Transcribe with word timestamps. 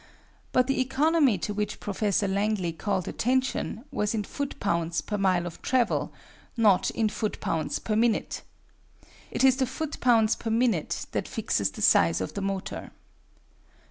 But 0.51 0.65
the 0.65 0.81
economy 0.81 1.37
to 1.37 1.53
which 1.53 1.79
Professor 1.79 2.27
Langley 2.27 2.73
called 2.73 3.07
attention 3.07 3.85
was 3.91 4.15
in 4.15 4.23
foot 4.23 4.59
pounds 4.59 4.99
per 4.99 5.15
mile 5.15 5.45
of 5.45 5.61
travel, 5.61 6.11
not 6.57 6.89
in 6.89 7.07
foot 7.07 7.39
pounds 7.39 7.77
per 7.77 7.95
minute. 7.95 8.41
It 9.29 9.43
is 9.43 9.57
the 9.57 9.67
foot 9.67 9.99
pounds 9.99 10.35
per 10.35 10.49
minute 10.49 11.05
that 11.11 11.27
fixes 11.27 11.69
the 11.69 11.83
size 11.83 12.19
of 12.19 12.33
the 12.33 12.41
motor. 12.41 12.89